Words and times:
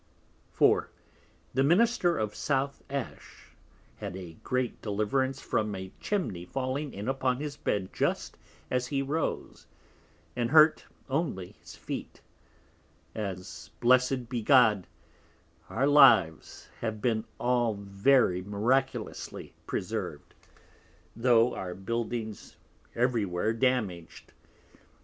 4. 0.49 0.89
The 1.53 1.61
Minister 1.63 2.17
of 2.17 2.33
South 2.35 2.81
Ash 2.89 3.51
had 3.97 4.17
a 4.17 4.33
great 4.43 4.81
Deliverance 4.81 5.39
from 5.41 5.75
a 5.75 5.91
Chimney 5.99 6.43
falling 6.43 6.91
in 6.91 7.07
upon 7.07 7.37
his 7.37 7.55
Bed 7.55 7.93
just 7.93 8.35
as 8.71 8.87
he 8.87 9.03
rose, 9.03 9.67
and 10.35 10.49
hurt 10.49 10.85
only 11.07 11.51
his 11.61 11.75
Feet; 11.75 12.19
as 13.13 13.69
blessed 13.79 14.27
be 14.27 14.41
God, 14.41 14.87
our 15.69 15.85
Lives 15.85 16.67
have 16.79 16.99
been 16.99 17.23
all 17.39 17.75
very 17.75 18.41
miraculously 18.41 19.53
preserv'd, 19.67 20.33
tho' 21.15 21.53
our 21.53 21.75
Buildings 21.75 22.57
every 22.95 23.23
where 23.25 23.53
damag'd. 23.53 24.33